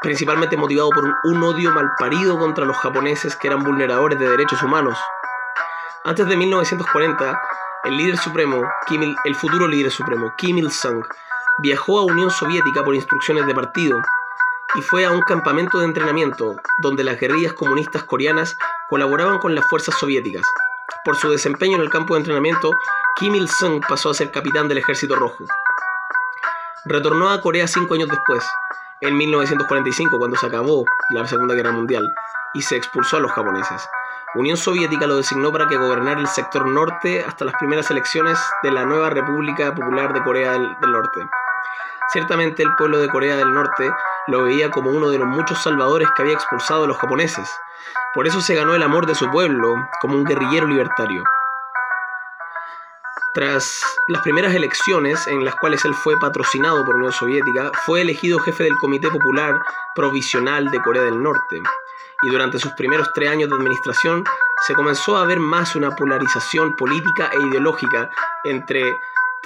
principalmente 0.00 0.56
motivado 0.56 0.90
por 0.90 1.04
un, 1.24 1.42
odio 1.42 1.72
malparido 1.72 2.38
contra 2.38 2.64
los 2.64 2.76
japoneses 2.76 3.36
que 3.36 3.48
eran 3.48 3.64
vulneradores 3.64 4.18
de 4.18 4.28
derechos 4.28 4.62
humanos. 4.62 4.98
Antes 6.04 6.26
de 6.26 6.36
1940, 6.36 7.40
el 7.84 7.96
líder 7.96 8.16
supremo, 8.16 8.62
Kim 8.86 9.14
el 9.24 9.34
futuro 9.34 9.66
líder 9.66 9.90
supremo, 9.90 10.32
Kim 10.36 10.58
Il-sung, 10.58 11.04
viajó 11.58 11.98
a 11.98 12.04
Unión 12.04 12.30
Soviética 12.30 12.84
por 12.84 12.94
instrucciones 12.94 13.46
de 13.46 13.54
partido 13.54 14.00
y 14.74 14.82
fue 14.82 15.04
a 15.04 15.10
un 15.10 15.22
campamento 15.22 15.78
de 15.78 15.86
entrenamiento 15.86 16.56
donde 16.78 17.04
las 17.04 17.18
guerrillas 17.18 17.52
comunistas 17.52 18.04
coreanas 18.04 18.56
colaboraban 18.88 19.38
con 19.38 19.54
las 19.54 19.66
fuerzas 19.68 19.96
soviéticas. 19.98 20.44
Por 21.04 21.16
su 21.16 21.30
desempeño 21.30 21.76
en 21.76 21.82
el 21.82 21.90
campo 21.90 22.14
de 22.14 22.20
entrenamiento, 22.20 22.70
Kim 23.16 23.34
Il-sung 23.34 23.82
pasó 23.88 24.10
a 24.10 24.14
ser 24.14 24.30
capitán 24.30 24.68
del 24.68 24.78
Ejército 24.78 25.16
Rojo. 25.16 25.44
Retornó 26.84 27.30
a 27.30 27.40
Corea 27.40 27.66
cinco 27.66 27.94
años 27.94 28.08
después, 28.08 28.44
en 29.00 29.16
1945, 29.16 30.18
cuando 30.18 30.36
se 30.36 30.46
acabó 30.46 30.84
la 31.10 31.26
Segunda 31.26 31.54
Guerra 31.54 31.72
Mundial 31.72 32.04
y 32.54 32.62
se 32.62 32.76
expulsó 32.76 33.18
a 33.18 33.20
los 33.20 33.32
japoneses. 33.32 33.88
Unión 34.34 34.56
Soviética 34.56 35.06
lo 35.06 35.16
designó 35.16 35.52
para 35.52 35.68
que 35.68 35.76
gobernara 35.76 36.20
el 36.20 36.26
sector 36.26 36.66
norte 36.66 37.24
hasta 37.24 37.44
las 37.44 37.54
primeras 37.54 37.90
elecciones 37.90 38.38
de 38.62 38.70
la 38.70 38.84
nueva 38.84 39.10
República 39.10 39.74
Popular 39.74 40.12
de 40.12 40.22
Corea 40.22 40.52
del, 40.52 40.76
del 40.80 40.92
Norte. 40.92 41.28
Ciertamente 42.12 42.62
el 42.62 42.74
pueblo 42.74 42.98
de 42.98 43.08
Corea 43.08 43.36
del 43.36 43.52
Norte 43.52 43.90
lo 44.26 44.42
veía 44.42 44.70
como 44.70 44.90
uno 44.90 45.10
de 45.10 45.18
los 45.18 45.28
muchos 45.28 45.62
salvadores 45.62 46.08
que 46.14 46.22
había 46.22 46.34
expulsado 46.34 46.84
a 46.84 46.86
los 46.86 46.98
japoneses. 46.98 47.50
Por 48.14 48.26
eso 48.26 48.40
se 48.40 48.54
ganó 48.54 48.74
el 48.74 48.82
amor 48.82 49.06
de 49.06 49.14
su 49.14 49.30
pueblo 49.30 49.74
como 50.00 50.14
un 50.14 50.24
guerrillero 50.24 50.66
libertario. 50.66 51.22
Tras 53.38 53.84
las 54.08 54.22
primeras 54.22 54.52
elecciones 54.52 55.28
en 55.28 55.44
las 55.44 55.54
cuales 55.54 55.84
él 55.84 55.94
fue 55.94 56.18
patrocinado 56.18 56.84
por 56.84 56.96
la 56.96 56.98
Unión 56.98 57.12
Soviética, 57.12 57.70
fue 57.86 58.00
elegido 58.00 58.40
jefe 58.40 58.64
del 58.64 58.76
Comité 58.78 59.08
Popular 59.10 59.60
Provisional 59.94 60.72
de 60.72 60.80
Corea 60.80 61.04
del 61.04 61.22
Norte. 61.22 61.62
Y 62.22 62.30
durante 62.30 62.58
sus 62.58 62.72
primeros 62.72 63.12
tres 63.14 63.30
años 63.30 63.48
de 63.48 63.54
administración 63.54 64.24
se 64.66 64.74
comenzó 64.74 65.16
a 65.16 65.24
ver 65.24 65.38
más 65.38 65.76
una 65.76 65.94
polarización 65.94 66.74
política 66.74 67.30
e 67.32 67.40
ideológica 67.46 68.10
entre 68.42 68.82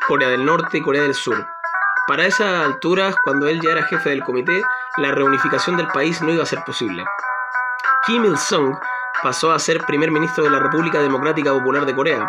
Corea 0.08 0.30
del 0.30 0.46
Norte 0.46 0.78
y 0.78 0.80
Corea 0.80 1.02
del 1.02 1.14
Sur. 1.14 1.46
Para 2.06 2.24
esas 2.24 2.64
alturas, 2.64 3.14
cuando 3.22 3.46
él 3.46 3.60
ya 3.60 3.72
era 3.72 3.82
jefe 3.82 4.08
del 4.08 4.24
comité, 4.24 4.62
la 4.96 5.12
reunificación 5.12 5.76
del 5.76 5.88
país 5.88 6.22
no 6.22 6.32
iba 6.32 6.44
a 6.44 6.46
ser 6.46 6.64
posible. 6.64 7.04
Kim 8.06 8.24
Il-sung 8.24 8.74
pasó 9.22 9.52
a 9.52 9.58
ser 9.58 9.82
primer 9.82 10.10
ministro 10.10 10.44
de 10.44 10.50
la 10.50 10.60
República 10.60 10.98
Democrática 11.02 11.52
Popular 11.52 11.84
de 11.84 11.94
Corea, 11.94 12.26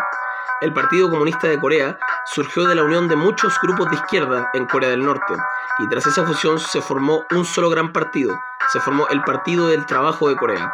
el 0.60 0.72
Partido 0.72 1.10
Comunista 1.10 1.48
de 1.48 1.58
Corea 1.58 1.98
surgió 2.26 2.64
de 2.64 2.74
la 2.74 2.84
unión 2.84 3.08
de 3.08 3.16
muchos 3.16 3.58
grupos 3.62 3.90
de 3.90 3.96
izquierda 3.96 4.50
en 4.54 4.66
Corea 4.66 4.90
del 4.90 5.04
Norte, 5.04 5.34
y 5.78 5.88
tras 5.88 6.06
esa 6.06 6.24
fusión 6.24 6.58
se 6.58 6.80
formó 6.80 7.26
un 7.32 7.44
solo 7.44 7.68
gran 7.68 7.92
partido, 7.92 8.38
se 8.72 8.80
formó 8.80 9.08
el 9.08 9.22
Partido 9.22 9.68
del 9.68 9.86
Trabajo 9.86 10.28
de 10.28 10.36
Corea. 10.36 10.72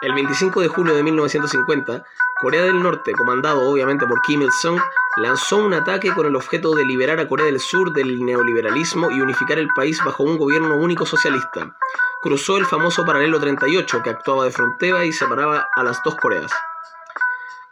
El 0.00 0.14
25 0.14 0.60
de 0.60 0.68
julio 0.68 0.94
de 0.94 1.02
1950, 1.02 2.04
Corea 2.40 2.62
del 2.62 2.82
Norte, 2.82 3.12
comandado 3.12 3.68
obviamente 3.68 4.06
por 4.06 4.22
Kim 4.22 4.42
Il-sung, 4.42 4.80
lanzó 5.16 5.56
un 5.56 5.74
ataque 5.74 6.12
con 6.12 6.26
el 6.26 6.36
objeto 6.36 6.74
de 6.74 6.84
liberar 6.84 7.18
a 7.18 7.28
Corea 7.28 7.46
del 7.46 7.58
Sur 7.58 7.92
del 7.92 8.24
neoliberalismo 8.24 9.10
y 9.10 9.20
unificar 9.20 9.58
el 9.58 9.68
país 9.74 10.00
bajo 10.04 10.22
un 10.22 10.38
gobierno 10.38 10.76
único 10.76 11.04
socialista. 11.04 11.76
Cruzó 12.22 12.58
el 12.58 12.66
famoso 12.66 13.04
paralelo 13.04 13.40
38 13.40 14.02
que 14.02 14.10
actuaba 14.10 14.44
de 14.44 14.52
frontera 14.52 15.04
y 15.04 15.12
separaba 15.12 15.68
a 15.74 15.82
las 15.82 16.00
dos 16.04 16.14
Coreas. 16.14 16.52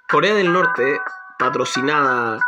Corea 0.09 0.35
del 0.35 0.53
Norte, 0.53 1.03
patrocinada 1.37 2.39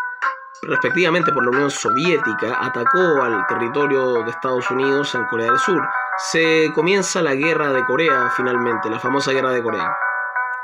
respectivamente 0.63 1.33
por 1.33 1.43
la 1.43 1.51
Unión 1.51 1.71
Soviética, 1.73 2.57
atacó 2.61 3.21
al 3.21 3.49
territorio 3.49 4.23
de 4.23 4.31
Estados 4.31 4.71
Unidos 4.71 5.13
en 5.17 5.25
Corea 5.25 5.51
del 5.51 5.59
Sur. 5.59 5.83
Se 6.31 6.71
comienza 6.73 7.21
la 7.21 7.35
guerra 7.35 7.73
de 7.73 7.85
Corea 7.85 8.31
finalmente, 8.37 8.89
la 8.89 9.01
famosa 9.01 9.33
guerra 9.33 9.51
de 9.51 9.61
Corea. 9.61 9.93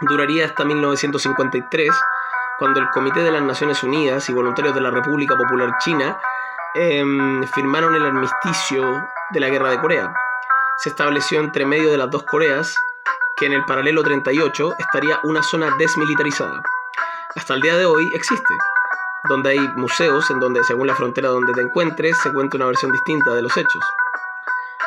Duraría 0.02 0.44
hasta 0.44 0.64
1953, 0.64 1.90
cuando 2.60 2.78
el 2.78 2.88
Comité 2.90 3.24
de 3.24 3.32
las 3.32 3.42
Naciones 3.42 3.82
Unidas 3.82 4.28
y 4.28 4.32
voluntarios 4.32 4.76
de 4.76 4.80
la 4.80 4.90
República 4.90 5.36
Popular 5.36 5.76
China 5.80 6.16
em, 6.74 7.44
firmaron 7.48 7.96
el 7.96 8.06
armisticio 8.06 9.08
de 9.30 9.40
la 9.40 9.48
guerra 9.48 9.70
de 9.70 9.80
Corea. 9.80 10.14
Se 10.76 10.90
estableció 10.90 11.40
entre 11.40 11.66
medio 11.66 11.90
de 11.90 11.98
las 11.98 12.08
dos 12.08 12.22
Coreas 12.22 12.76
que 13.36 13.46
en 13.46 13.52
el 13.52 13.64
paralelo 13.64 14.04
38 14.04 14.76
estaría 14.78 15.18
una 15.24 15.42
zona 15.42 15.74
desmilitarizada 15.76 16.62
hasta 17.36 17.54
el 17.54 17.60
día 17.60 17.76
de 17.76 17.84
hoy 17.84 18.10
existe, 18.14 18.54
donde 19.28 19.50
hay 19.50 19.58
museos 19.76 20.30
en 20.30 20.38
donde 20.38 20.62
según 20.64 20.86
la 20.86 20.94
frontera 20.94 21.28
donde 21.28 21.52
te 21.52 21.62
encuentres 21.62 22.16
se 22.18 22.32
cuenta 22.32 22.56
una 22.56 22.66
versión 22.66 22.92
distinta 22.92 23.34
de 23.34 23.42
los 23.42 23.56
hechos. 23.56 23.82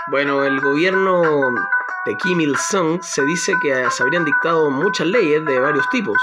Bueno, 0.10 0.46
el 0.46 0.62
gobierno 0.62 1.22
de 2.06 2.16
Kim 2.16 2.40
Il-sung 2.40 3.02
se 3.02 3.24
dice 3.24 3.54
que 3.62 3.90
se 3.92 4.04
habrían 4.04 4.24
dictado 4.24 4.70
muchas 4.70 5.08
leyes 5.08 5.44
de 5.44 5.60
varios 5.60 5.90
tipos. 5.90 6.18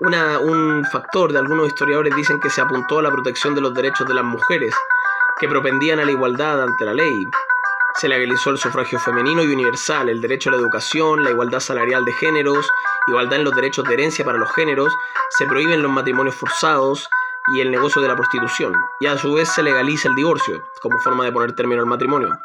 Una, 0.00 0.38
un 0.38 0.84
factor 0.90 1.32
de 1.32 1.38
algunos 1.38 1.68
historiadores 1.68 2.16
dicen 2.16 2.40
que 2.40 2.48
se 2.48 2.62
apuntó 2.62 3.00
a 3.00 3.02
la 3.02 3.10
protección 3.10 3.54
de 3.54 3.60
los 3.60 3.74
derechos 3.74 4.08
de 4.08 4.14
las 4.14 4.24
mujeres, 4.24 4.74
que 5.38 5.48
propendían 5.48 6.00
a 6.00 6.04
la 6.04 6.10
igualdad 6.10 6.62
ante 6.62 6.84
la 6.86 6.94
ley. 6.94 7.26
Se 7.94 8.08
legalizó 8.08 8.50
el 8.50 8.58
sufragio 8.58 8.98
femenino 8.98 9.42
y 9.42 9.52
universal, 9.52 10.08
el 10.08 10.22
derecho 10.22 10.48
a 10.48 10.52
la 10.52 10.58
educación, 10.58 11.22
la 11.22 11.30
igualdad 11.30 11.60
salarial 11.60 12.04
de 12.06 12.12
géneros, 12.14 12.66
igualdad 13.06 13.38
en 13.38 13.44
los 13.44 13.54
derechos 13.54 13.84
de 13.86 13.94
herencia 13.94 14.24
para 14.24 14.38
los 14.38 14.52
géneros, 14.52 14.92
se 15.30 15.46
prohíben 15.46 15.82
los 15.82 15.90
matrimonios 15.90 16.34
forzados 16.34 17.08
y 17.48 17.60
el 17.60 17.70
negocio 17.70 18.00
de 18.00 18.08
la 18.08 18.16
prostitución, 18.16 18.74
y 19.00 19.06
a 19.06 19.18
su 19.18 19.34
vez 19.34 19.48
se 19.48 19.62
legaliza 19.62 20.08
el 20.08 20.14
divorcio 20.14 20.62
como 20.80 20.98
forma 20.98 21.24
de 21.24 21.32
poner 21.32 21.54
término 21.54 21.80
al 21.80 21.88
matrimonio. 21.88 22.38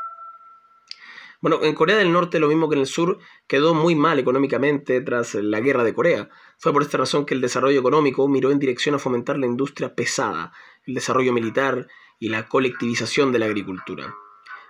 Bueno, 1.40 1.60
en 1.62 1.76
Corea 1.76 1.98
del 1.98 2.12
Norte, 2.12 2.40
lo 2.40 2.48
mismo 2.48 2.68
que 2.68 2.76
en 2.76 2.82
el 2.82 2.88
sur, 2.88 3.20
quedó 3.48 3.76
muy 3.76 3.94
mal 3.94 4.18
económicamente 4.18 5.00
tras 5.02 5.36
la 5.36 5.60
guerra 5.60 5.84
de 5.84 5.94
Corea. 5.94 6.30
Fue 6.58 6.74
por 6.74 6.82
esta 6.82 6.98
razón 6.98 7.26
que 7.26 7.36
el 7.36 7.42
desarrollo 7.42 7.80
económico 7.80 8.28
miró 8.28 8.50
en 8.50 8.58
dirección 8.58 8.96
a 8.96 9.00
fomentar 9.00 9.38
la 9.38 9.46
industria 9.46 9.94
pesada, 9.94 10.52
el 10.88 10.96
desarrollo 10.96 11.34
militar 11.34 11.88
y 12.20 12.30
la 12.30 12.48
colectivización 12.48 13.32
de 13.32 13.40
la 13.40 13.46
agricultura. 13.46 14.16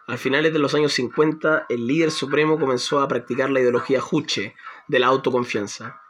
A 0.07 0.17
finales 0.17 0.51
de 0.51 0.59
los 0.59 0.73
años 0.73 0.93
50, 0.93 1.67
el 1.69 1.87
líder 1.87 2.11
supremo 2.11 2.59
comenzó 2.59 2.99
a 2.99 3.07
practicar 3.07 3.49
la 3.49 3.61
ideología 3.61 4.01
Juche 4.01 4.55
de 4.87 4.99
la 4.99 5.07
autoconfianza, 5.07 6.01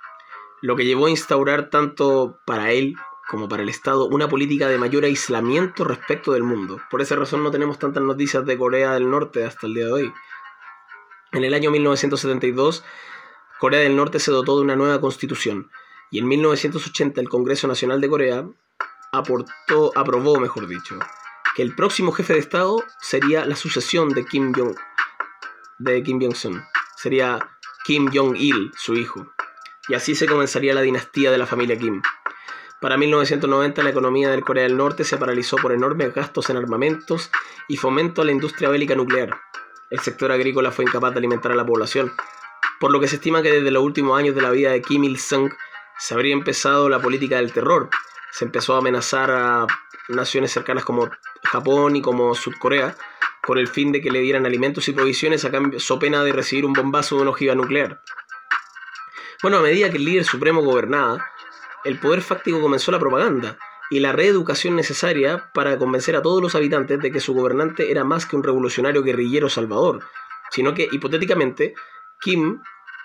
lo 0.61 0.75
que 0.75 0.85
llevó 0.85 1.07
a 1.07 1.09
instaurar 1.09 1.69
tanto 1.69 2.39
para 2.45 2.71
él 2.71 2.95
como 3.27 3.49
para 3.49 3.63
el 3.63 3.69
Estado 3.69 4.05
una 4.05 4.29
política 4.29 4.67
de 4.67 4.77
mayor 4.77 5.03
aislamiento 5.03 5.83
respecto 5.83 6.31
del 6.31 6.43
mundo. 6.43 6.79
Por 6.89 7.01
esa 7.01 7.15
razón 7.15 7.43
no 7.43 7.51
tenemos 7.51 7.77
tantas 7.77 8.03
noticias 8.03 8.45
de 8.45 8.57
Corea 8.57 8.93
del 8.93 9.09
Norte 9.09 9.45
hasta 9.45 9.67
el 9.67 9.73
día 9.73 9.85
de 9.85 9.91
hoy. 9.91 10.13
En 11.33 11.43
el 11.43 11.53
año 11.53 11.71
1972, 11.71 12.83
Corea 13.59 13.81
del 13.81 13.95
Norte 13.95 14.19
se 14.19 14.31
dotó 14.31 14.55
de 14.55 14.61
una 14.61 14.75
nueva 14.75 15.01
constitución 15.01 15.69
y 16.09 16.19
en 16.19 16.27
1980 16.27 17.19
el 17.19 17.29
Congreso 17.29 17.67
Nacional 17.67 17.99
de 17.99 18.09
Corea 18.09 18.47
aportó, 19.11 19.91
aprobó, 19.95 20.39
mejor 20.39 20.67
dicho, 20.67 20.97
que 21.55 21.63
el 21.63 21.75
próximo 21.75 22.11
jefe 22.11 22.33
de 22.33 22.39
Estado 22.39 22.81
sería 23.01 23.45
la 23.45 23.55
sucesión 23.55 24.09
de 24.09 24.25
Kim 24.25 24.53
Jong 24.55 24.75
de 25.79 26.03
Kim 26.03 26.19
Jong-un. 26.19 26.63
Sería 26.95 27.56
Kim 27.87 28.11
Jong-il, 28.13 28.73
su 28.75 28.95
hijo. 28.95 29.31
Y 29.87 29.93
así 29.93 30.13
se 30.13 30.27
comenzaría 30.27 30.73
la 30.73 30.81
dinastía 30.81 31.31
de 31.31 31.37
la 31.37 31.45
familia 31.45 31.79
Kim. 31.79 32.01
Para 32.81 32.97
1990 32.97 33.81
la 33.81 33.91
economía 33.91 34.29
del 34.29 34.43
Corea 34.43 34.63
del 34.63 34.75
Norte 34.75 35.05
se 35.05 35.15
paralizó 35.15 35.55
por 35.55 35.71
enormes 35.71 36.13
gastos 36.13 36.49
en 36.49 36.57
armamentos 36.57 37.31
y 37.69 37.77
fomento 37.77 38.21
a 38.21 38.25
la 38.25 38.33
industria 38.33 38.67
bélica 38.67 38.93
nuclear. 38.93 39.39
El 39.89 39.99
sector 39.99 40.33
agrícola 40.33 40.73
fue 40.73 40.83
incapaz 40.83 41.13
de 41.13 41.19
alimentar 41.19 41.53
a 41.53 41.55
la 41.55 41.65
población, 41.65 42.11
por 42.81 42.91
lo 42.91 42.99
que 42.99 43.07
se 43.07 43.15
estima 43.15 43.41
que 43.41 43.53
desde 43.53 43.71
los 43.71 43.83
últimos 43.83 44.19
años 44.19 44.35
de 44.35 44.41
la 44.41 44.51
vida 44.51 44.71
de 44.71 44.81
Kim 44.81 45.05
Il-sung 45.05 45.49
se 45.97 46.13
habría 46.13 46.33
empezado 46.33 46.89
la 46.89 46.99
política 46.99 47.37
del 47.37 47.53
terror. 47.53 47.89
Se 48.33 48.43
empezó 48.43 48.75
a 48.75 48.79
amenazar 48.79 49.31
a 49.31 49.65
naciones 50.09 50.51
cercanas 50.51 50.83
como 50.83 51.09
Japón 51.45 51.95
y 51.95 52.01
como 52.01 52.35
Sudcorea, 52.35 52.97
con 53.47 53.57
el 53.57 53.69
fin 53.69 53.93
de 53.93 54.01
que 54.01 54.11
le 54.11 54.19
dieran 54.19 54.45
alimentos 54.45 54.89
y 54.89 54.91
provisiones 54.91 55.45
a 55.45 55.51
cambio, 55.51 55.79
so 55.79 55.97
pena 55.97 56.21
de 56.21 56.33
recibir 56.33 56.65
un 56.65 56.73
bombazo 56.73 57.15
de 57.15 57.21
una 57.21 57.31
ojiva 57.31 57.55
nuclear. 57.55 58.01
Bueno, 59.41 59.59
a 59.59 59.61
medida 59.61 59.89
que 59.89 59.95
el 59.95 60.03
líder 60.03 60.25
supremo 60.25 60.61
gobernaba, 60.61 61.25
el 61.85 61.97
poder 61.97 62.21
fáctico 62.21 62.59
comenzó 62.59 62.91
la 62.91 62.99
propaganda 62.99 63.57
y 63.89 64.01
la 64.01 64.11
reeducación 64.11 64.75
necesaria 64.75 65.49
para 65.53 65.77
convencer 65.77 66.17
a 66.17 66.21
todos 66.21 66.41
los 66.41 66.55
habitantes 66.55 66.99
de 66.99 67.09
que 67.09 67.21
su 67.21 67.33
gobernante 67.33 67.89
era 67.89 68.03
más 68.03 68.25
que 68.25 68.35
un 68.35 68.43
revolucionario 68.43 69.01
guerrillero 69.01 69.47
salvador, 69.47 70.01
sino 70.51 70.73
que 70.73 70.89
hipotéticamente 70.91 71.73
Kim 72.19 72.59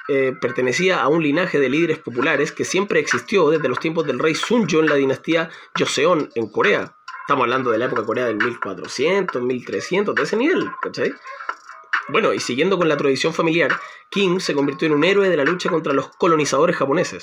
eh, 0.09 0.35
pertenecía 0.41 1.03
a 1.03 1.07
un 1.07 1.23
linaje 1.23 1.61
de 1.61 1.69
líderes 1.69 1.99
populares 1.99 2.51
que 2.51 2.65
siempre 2.65 2.99
existió 2.99 3.49
desde 3.51 3.69
los 3.69 3.79
tiempos 3.79 4.09
del 4.09 4.19
rey 4.19 4.35
Sunjo 4.35 4.81
en 4.81 4.87
la 4.87 4.97
dinastía 4.97 5.51
Joseon 5.79 6.31
en 6.35 6.51
Corea. 6.51 6.97
Estamos 7.23 7.45
hablando 7.45 7.71
de 7.71 7.79
la 7.79 7.85
época 7.85 8.05
Corea 8.05 8.27
del 8.27 8.37
1400, 8.37 9.41
1300, 9.41 10.13
de 10.13 10.23
ese 10.23 10.37
nivel, 10.37 10.69
¿cachai? 10.83 11.15
Bueno, 12.09 12.33
y 12.33 12.41
siguiendo 12.41 12.77
con 12.77 12.89
la 12.89 12.97
tradición 12.97 13.33
familiar, 13.33 13.71
Kim 14.11 14.41
se 14.41 14.55
convirtió 14.55 14.89
en 14.89 14.95
un 14.95 15.05
héroe 15.05 15.29
de 15.29 15.37
la 15.37 15.45
lucha 15.45 15.71
contra 15.71 15.93
los 15.93 16.09
colonizadores 16.17 16.77
japoneses. 16.77 17.23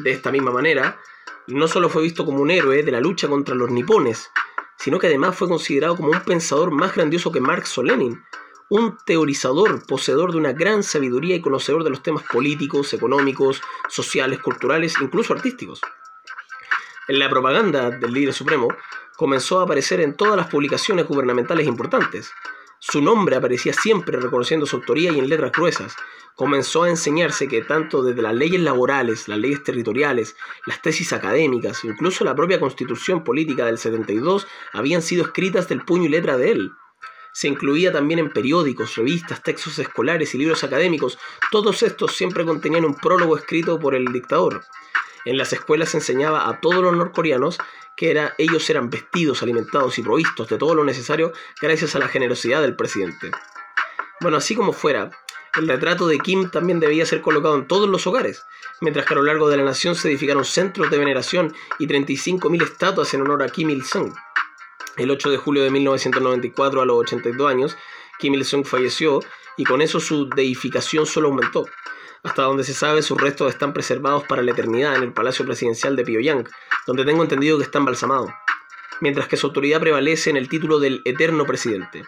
De 0.00 0.10
esta 0.10 0.32
misma 0.32 0.50
manera, 0.50 0.98
no 1.46 1.68
solo 1.68 1.88
fue 1.88 2.02
visto 2.02 2.24
como 2.24 2.40
un 2.42 2.50
héroe 2.50 2.82
de 2.82 2.90
la 2.90 2.98
lucha 2.98 3.28
contra 3.28 3.54
los 3.54 3.70
nipones, 3.70 4.32
sino 4.76 4.98
que 4.98 5.06
además 5.06 5.36
fue 5.36 5.48
considerado 5.48 5.96
como 5.96 6.10
un 6.10 6.20
pensador 6.20 6.72
más 6.72 6.92
grandioso 6.92 7.30
que 7.30 7.40
Marx 7.40 7.78
o 7.78 7.84
Lenin, 7.84 8.20
un 8.68 8.98
teorizador 9.06 9.86
poseedor 9.86 10.32
de 10.32 10.38
una 10.38 10.52
gran 10.52 10.82
sabiduría 10.82 11.36
y 11.36 11.40
conocedor 11.40 11.84
de 11.84 11.90
los 11.90 12.02
temas 12.02 12.24
políticos, 12.24 12.92
económicos, 12.92 13.62
sociales, 13.88 14.40
culturales, 14.40 14.96
incluso 15.00 15.32
artísticos. 15.32 15.80
En 17.08 17.20
la 17.20 17.30
propaganda 17.30 17.90
del 17.90 18.12
líder 18.12 18.34
supremo 18.34 18.68
comenzó 19.16 19.60
a 19.60 19.62
aparecer 19.62 20.00
en 20.00 20.16
todas 20.16 20.36
las 20.36 20.48
publicaciones 20.48 21.06
gubernamentales 21.06 21.66
importantes. 21.68 22.32
Su 22.80 23.00
nombre 23.00 23.36
aparecía 23.36 23.72
siempre 23.72 24.18
reconociendo 24.18 24.66
su 24.66 24.76
autoría 24.76 25.12
y 25.12 25.18
en 25.20 25.28
letras 25.28 25.52
gruesas. 25.52 25.94
Comenzó 26.34 26.82
a 26.82 26.90
enseñarse 26.90 27.46
que 27.46 27.62
tanto 27.62 28.02
desde 28.02 28.22
las 28.22 28.34
leyes 28.34 28.60
laborales, 28.60 29.28
las 29.28 29.38
leyes 29.38 29.62
territoriales, 29.62 30.36
las 30.66 30.82
tesis 30.82 31.12
académicas, 31.12 31.84
incluso 31.84 32.24
la 32.24 32.34
propia 32.34 32.58
constitución 32.58 33.22
política 33.22 33.66
del 33.66 33.78
72, 33.78 34.46
habían 34.72 35.00
sido 35.00 35.24
escritas 35.24 35.68
del 35.68 35.84
puño 35.84 36.06
y 36.06 36.08
letra 36.08 36.36
de 36.36 36.50
él. 36.50 36.72
Se 37.32 37.46
incluía 37.46 37.92
también 37.92 38.18
en 38.18 38.30
periódicos, 38.30 38.96
revistas, 38.96 39.42
textos 39.42 39.78
escolares 39.78 40.34
y 40.34 40.38
libros 40.38 40.64
académicos. 40.64 41.18
Todos 41.52 41.82
estos 41.82 42.16
siempre 42.16 42.44
contenían 42.44 42.84
un 42.84 42.94
prólogo 42.94 43.36
escrito 43.36 43.78
por 43.78 43.94
el 43.94 44.06
dictador. 44.06 44.64
En 45.26 45.36
las 45.36 45.52
escuelas 45.52 45.90
se 45.90 45.98
enseñaba 45.98 46.48
a 46.48 46.60
todos 46.60 46.82
los 46.82 46.96
norcoreanos 46.96 47.58
que 47.96 48.30
ellos 48.38 48.70
eran 48.70 48.90
vestidos, 48.90 49.42
alimentados 49.42 49.98
y 49.98 50.02
provistos 50.02 50.48
de 50.48 50.56
todo 50.56 50.76
lo 50.76 50.84
necesario 50.84 51.32
gracias 51.60 51.96
a 51.96 51.98
la 51.98 52.06
generosidad 52.06 52.62
del 52.62 52.76
presidente. 52.76 53.32
Bueno, 54.20 54.36
así 54.36 54.54
como 54.54 54.72
fuera, 54.72 55.10
el 55.56 55.66
retrato 55.66 56.06
de 56.06 56.20
Kim 56.20 56.48
también 56.50 56.78
debía 56.78 57.04
ser 57.06 57.22
colocado 57.22 57.56
en 57.56 57.66
todos 57.66 57.88
los 57.88 58.06
hogares, 58.06 58.44
mientras 58.80 59.04
que 59.04 59.14
a 59.14 59.16
lo 59.16 59.24
largo 59.24 59.48
de 59.48 59.56
la 59.56 59.64
nación 59.64 59.96
se 59.96 60.08
edificaron 60.08 60.44
centros 60.44 60.90
de 60.90 60.98
veneración 60.98 61.52
y 61.80 61.88
35.000 61.88 62.62
estatuas 62.62 63.12
en 63.12 63.22
honor 63.22 63.42
a 63.42 63.48
Kim 63.48 63.70
Il-sung. 63.70 64.14
El 64.96 65.10
8 65.10 65.30
de 65.30 65.38
julio 65.38 65.64
de 65.64 65.70
1994, 65.70 66.80
a 66.80 66.86
los 66.86 66.98
82 66.98 67.50
años, 67.50 67.76
Kim 68.20 68.34
Il-sung 68.34 68.64
falleció 68.64 69.20
y 69.56 69.64
con 69.64 69.82
eso 69.82 69.98
su 69.98 70.28
deificación 70.28 71.04
solo 71.04 71.28
aumentó. 71.28 71.66
Hasta 72.26 72.42
donde 72.42 72.64
se 72.64 72.74
sabe, 72.74 73.02
sus 73.02 73.20
restos 73.20 73.52
están 73.52 73.72
preservados 73.72 74.24
para 74.24 74.42
la 74.42 74.50
eternidad 74.50 74.96
en 74.96 75.04
el 75.04 75.12
Palacio 75.12 75.44
Presidencial 75.44 75.94
de 75.94 76.02
Pyongyang, 76.02 76.44
donde 76.84 77.04
tengo 77.04 77.22
entendido 77.22 77.56
que 77.56 77.62
está 77.62 77.78
embalsamado, 77.78 78.34
mientras 79.00 79.28
que 79.28 79.36
su 79.36 79.46
autoridad 79.46 79.78
prevalece 79.78 80.30
en 80.30 80.36
el 80.36 80.48
título 80.48 80.80
del 80.80 81.02
Eterno 81.04 81.46
Presidente. 81.46 82.02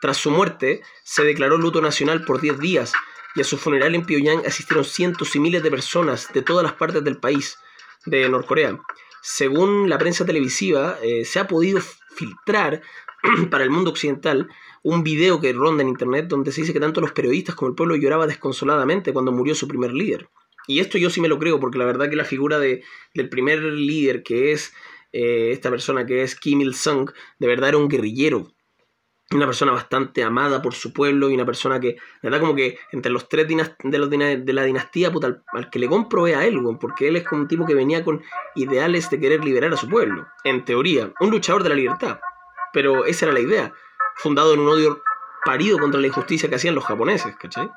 Tras 0.00 0.18
su 0.18 0.30
muerte, 0.30 0.82
se 1.02 1.24
declaró 1.24 1.58
luto 1.58 1.80
nacional 1.80 2.24
por 2.24 2.40
10 2.40 2.60
días 2.60 2.92
y 3.34 3.40
a 3.40 3.44
su 3.44 3.58
funeral 3.58 3.96
en 3.96 4.06
Pyongyang 4.06 4.46
asistieron 4.46 4.84
cientos 4.84 5.34
y 5.34 5.40
miles 5.40 5.64
de 5.64 5.70
personas 5.72 6.32
de 6.32 6.42
todas 6.42 6.62
las 6.62 6.74
partes 6.74 7.02
del 7.02 7.18
país, 7.18 7.58
de 8.04 8.28
Norcorea. 8.28 8.78
Según 9.20 9.90
la 9.90 9.98
prensa 9.98 10.24
televisiva, 10.24 10.96
eh, 11.02 11.24
se 11.24 11.40
ha 11.40 11.48
podido 11.48 11.80
filtrar 12.14 12.82
para 13.50 13.64
el 13.64 13.70
mundo 13.70 13.90
occidental 13.90 14.48
un 14.86 15.02
video 15.02 15.40
que 15.40 15.52
ronda 15.52 15.82
en 15.82 15.88
internet 15.88 16.28
donde 16.28 16.52
se 16.52 16.60
dice 16.60 16.72
que 16.72 16.78
tanto 16.78 17.00
los 17.00 17.10
periodistas 17.10 17.56
como 17.56 17.70
el 17.70 17.74
pueblo 17.74 17.96
lloraba 17.96 18.28
desconsoladamente 18.28 19.12
cuando 19.12 19.32
murió 19.32 19.52
su 19.56 19.66
primer 19.66 19.92
líder. 19.92 20.28
Y 20.68 20.78
esto 20.78 20.96
yo 20.96 21.10
sí 21.10 21.20
me 21.20 21.26
lo 21.26 21.40
creo, 21.40 21.58
porque 21.58 21.76
la 21.76 21.84
verdad 21.84 22.08
que 22.08 22.14
la 22.14 22.24
figura 22.24 22.60
de, 22.60 22.84
del 23.12 23.28
primer 23.28 23.60
líder, 23.64 24.22
que 24.22 24.52
es 24.52 24.72
eh, 25.12 25.50
esta 25.50 25.70
persona 25.70 26.06
que 26.06 26.22
es 26.22 26.36
Kim 26.36 26.60
Il-sung, 26.60 27.10
de 27.40 27.46
verdad 27.48 27.70
era 27.70 27.78
un 27.78 27.88
guerrillero. 27.88 28.46
Una 29.32 29.46
persona 29.46 29.72
bastante 29.72 30.22
amada 30.22 30.62
por 30.62 30.72
su 30.72 30.92
pueblo 30.92 31.30
y 31.30 31.34
una 31.34 31.44
persona 31.44 31.80
que, 31.80 31.96
la 32.22 32.30
verdad, 32.30 32.38
como 32.38 32.54
que 32.54 32.78
entre 32.92 33.10
los 33.10 33.28
tres 33.28 33.48
de, 33.48 34.36
de 34.44 34.52
la 34.52 34.62
dinastía, 34.62 35.10
puta, 35.10 35.42
al, 35.52 35.68
que 35.68 35.80
le 35.80 35.88
compro 35.88 36.26
a 36.26 36.44
él, 36.44 36.60
porque 36.80 37.08
él 37.08 37.16
es 37.16 37.24
como 37.24 37.42
un 37.42 37.48
tipo 37.48 37.66
que 37.66 37.74
venía 37.74 38.04
con 38.04 38.22
ideales 38.54 39.10
de 39.10 39.18
querer 39.18 39.44
liberar 39.44 39.72
a 39.72 39.76
su 39.76 39.88
pueblo. 39.88 40.28
En 40.44 40.64
teoría, 40.64 41.12
un 41.18 41.30
luchador 41.30 41.64
de 41.64 41.70
la 41.70 41.74
libertad. 41.74 42.20
Pero 42.72 43.04
esa 43.04 43.24
era 43.24 43.34
la 43.34 43.40
idea, 43.40 43.72
fundado 44.16 44.54
en 44.54 44.60
un 44.60 44.68
odio 44.68 45.02
parido 45.44 45.78
contra 45.78 46.00
la 46.00 46.06
injusticia 46.08 46.48
que 46.48 46.56
hacían 46.56 46.74
los 46.74 46.84
japoneses, 46.84 47.36
¿cachai? 47.36 47.70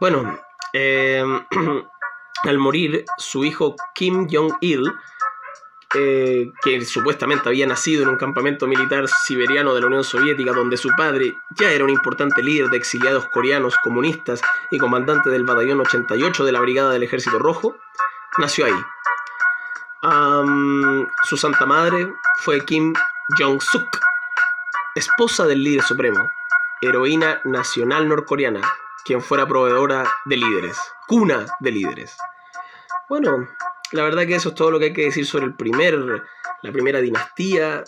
Bueno, 0.00 0.38
eh, 0.72 1.24
al 2.44 2.58
morir, 2.58 3.04
su 3.18 3.44
hijo 3.44 3.76
Kim 3.94 4.26
Jong-il, 4.30 4.92
eh, 5.94 6.50
que 6.62 6.84
supuestamente 6.84 7.48
había 7.48 7.66
nacido 7.66 8.02
en 8.02 8.08
un 8.08 8.16
campamento 8.16 8.66
militar 8.66 9.06
siberiano 9.08 9.74
de 9.74 9.82
la 9.82 9.88
Unión 9.88 10.04
Soviética, 10.04 10.52
donde 10.52 10.78
su 10.78 10.88
padre 10.96 11.34
ya 11.50 11.70
era 11.70 11.84
un 11.84 11.90
importante 11.90 12.42
líder 12.42 12.70
de 12.70 12.78
exiliados 12.78 13.28
coreanos 13.28 13.76
comunistas 13.84 14.40
y 14.70 14.78
comandante 14.78 15.28
del 15.28 15.44
batallón 15.44 15.80
88 15.80 16.44
de 16.44 16.52
la 16.52 16.60
Brigada 16.60 16.90
del 16.92 17.02
Ejército 17.02 17.38
Rojo, 17.38 17.76
nació 18.38 18.66
ahí. 18.66 18.84
su 21.24 21.36
santa 21.36 21.66
madre 21.66 22.12
fue 22.38 22.64
Kim 22.64 22.94
Jong-suk, 23.38 24.00
esposa 24.94 25.46
del 25.46 25.62
líder 25.62 25.82
supremo, 25.82 26.30
heroína 26.80 27.40
nacional 27.44 28.08
norcoreana, 28.08 28.60
quien 29.04 29.20
fuera 29.20 29.46
proveedora 29.46 30.04
de 30.24 30.36
líderes, 30.36 30.78
cuna 31.06 31.46
de 31.60 31.70
líderes. 31.70 32.16
Bueno, 33.08 33.48
la 33.92 34.04
verdad 34.04 34.26
que 34.26 34.34
eso 34.34 34.50
es 34.50 34.54
todo 34.54 34.70
lo 34.70 34.78
que 34.78 34.86
hay 34.86 34.92
que 34.92 35.04
decir 35.04 35.26
sobre 35.26 35.46
el 35.46 35.54
primer, 35.54 35.98
la 36.62 36.72
primera 36.72 37.00
dinastía, 37.00 37.84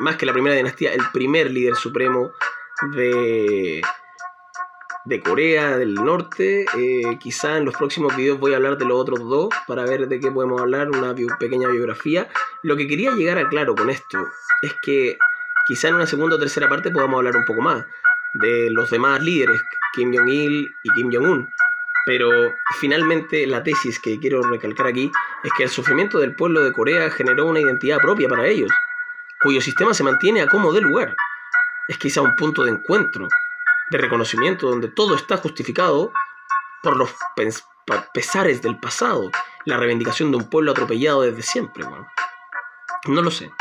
más 0.00 0.16
que 0.16 0.26
la 0.26 0.32
primera 0.32 0.54
dinastía, 0.54 0.92
el 0.92 1.02
primer 1.12 1.50
líder 1.50 1.76
supremo 1.76 2.30
de, 2.94 3.82
de 5.04 5.20
Corea 5.20 5.76
del 5.76 5.94
Norte. 5.94 6.66
Eh, 6.76 7.18
quizá 7.18 7.56
en 7.58 7.64
los 7.64 7.74
próximos 7.76 8.14
videos 8.16 8.38
voy 8.38 8.52
a 8.52 8.56
hablar 8.56 8.76
de 8.78 8.84
los 8.84 8.98
otros 8.98 9.20
dos 9.20 9.48
para 9.66 9.84
ver 9.84 10.08
de 10.08 10.20
qué 10.20 10.30
podemos 10.30 10.60
hablar, 10.60 10.90
una 10.90 11.14
pequeña 11.38 11.68
biografía. 11.68 12.28
Lo 12.62 12.76
que 12.76 12.86
quería 12.86 13.12
llegar 13.12 13.38
a 13.38 13.48
claro 13.48 13.74
con 13.74 13.90
esto 13.90 14.18
es 14.62 14.74
que 14.82 15.16
quizá 15.66 15.88
en 15.88 15.94
una 15.96 16.06
segunda 16.06 16.36
o 16.36 16.38
tercera 16.38 16.68
parte 16.68 16.90
podamos 16.90 17.18
hablar 17.18 17.36
un 17.36 17.44
poco 17.44 17.62
más 17.62 17.84
de 18.34 18.70
los 18.70 18.90
demás 18.90 19.20
líderes, 19.22 19.60
Kim 19.94 20.14
Jong-il 20.14 20.74
y 20.82 20.90
Kim 20.90 21.10
Jong-un. 21.12 21.50
Pero 22.04 22.30
finalmente 22.80 23.46
la 23.46 23.62
tesis 23.62 24.00
que 24.00 24.18
quiero 24.18 24.42
recalcar 24.42 24.86
aquí 24.88 25.12
es 25.44 25.52
que 25.52 25.64
el 25.64 25.68
sufrimiento 25.68 26.18
del 26.18 26.34
pueblo 26.34 26.62
de 26.62 26.72
Corea 26.72 27.10
generó 27.10 27.46
una 27.46 27.60
identidad 27.60 27.98
propia 27.98 28.28
para 28.28 28.46
ellos, 28.46 28.70
cuyo 29.40 29.60
sistema 29.60 29.94
se 29.94 30.02
mantiene 30.02 30.42
a 30.42 30.48
como 30.48 30.72
de 30.72 30.80
lugar. 30.80 31.14
Es 31.88 31.98
quizá 31.98 32.22
un 32.22 32.34
punto 32.34 32.64
de 32.64 32.72
encuentro, 32.72 33.28
de 33.90 33.98
reconocimiento, 33.98 34.68
donde 34.68 34.88
todo 34.88 35.14
está 35.14 35.36
justificado 35.36 36.12
por 36.82 36.96
los 36.96 37.14
pesares 38.12 38.62
del 38.62 38.78
pasado, 38.80 39.30
la 39.64 39.76
reivindicación 39.76 40.30
de 40.30 40.38
un 40.38 40.50
pueblo 40.50 40.72
atropellado 40.72 41.22
desde 41.22 41.42
siempre. 41.42 41.84
No 43.06 43.22
lo 43.22 43.30
sé. 43.30 43.52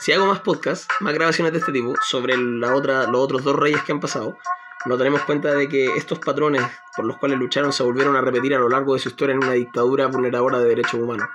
Si 0.00 0.12
hago 0.12 0.26
más 0.26 0.40
podcasts, 0.40 0.86
más 1.00 1.12
grabaciones 1.12 1.52
de 1.52 1.58
este 1.58 1.72
tipo, 1.72 1.94
sobre 2.08 2.36
la 2.36 2.74
otra, 2.74 3.06
los 3.08 3.20
otros 3.20 3.42
dos 3.42 3.56
reyes 3.56 3.82
que 3.82 3.90
han 3.90 3.98
pasado, 3.98 4.38
nos 4.86 4.96
daremos 4.96 5.22
cuenta 5.22 5.52
de 5.52 5.68
que 5.68 5.86
estos 5.96 6.20
patrones 6.20 6.62
por 6.94 7.04
los 7.04 7.16
cuales 7.16 7.38
lucharon 7.38 7.72
se 7.72 7.82
volvieron 7.82 8.14
a 8.14 8.20
repetir 8.20 8.54
a 8.54 8.58
lo 8.58 8.68
largo 8.68 8.94
de 8.94 9.00
su 9.00 9.08
historia 9.08 9.34
en 9.34 9.42
una 9.42 9.52
dictadura 9.52 10.06
vulneradora 10.06 10.60
de 10.60 10.68
derechos 10.68 10.94
humanos. 10.94 11.28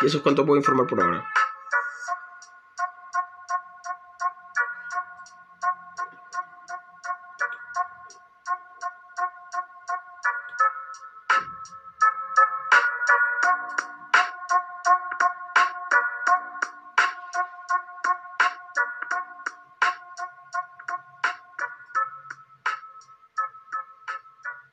Y 0.00 0.06
eso 0.06 0.18
es 0.18 0.22
cuanto 0.22 0.46
puedo 0.46 0.58
informar 0.58 0.86
por 0.86 1.02
ahora. 1.02 1.26